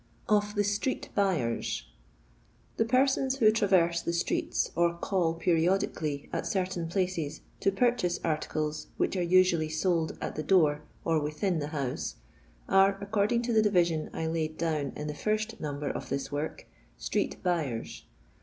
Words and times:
OF 0.27 0.55
THE 0.55 0.63
STREET 0.63 1.09
BUYERS. 1.13 1.85
Thi 2.77 2.85
persons 2.85 3.35
who 3.35 3.51
traverse 3.51 4.01
the 4.01 4.13
streets, 4.13 4.71
or 4.75 4.95
call 4.97 5.35
periodically 5.35 6.27
at 6.33 6.47
certain 6.47 6.87
pUices 6.87 7.41
to 7.59 7.71
purchase 7.71 8.19
articles 8.23 8.87
which 8.97 9.15
are 9.15 9.21
usually 9.21 9.69
sold 9.69 10.17
at 10.19 10.33
the 10.35 10.41
door 10.41 10.81
or 11.05 11.19
within 11.21 11.59
the 11.59 11.67
house, 11.67 12.15
are— 12.67 12.97
according 12.99 13.43
to 13.43 13.53
the 13.53 13.61
division 13.61 14.09
I 14.11 14.25
Uid 14.25 14.57
down 14.57 14.91
in 14.95 15.05
the 15.07 15.13
first 15.13 15.59
number 15.61 15.91
of 15.91 16.09
this 16.09 16.31
work— 16.31 16.65
STRSix 16.99 17.39
BirrBRS. 17.43 18.01